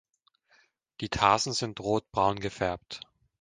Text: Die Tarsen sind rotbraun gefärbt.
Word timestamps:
Die 0.99 1.09
Tarsen 1.09 1.53
sind 1.53 1.79
rotbraun 1.79 2.39
gefärbt. 2.39 3.01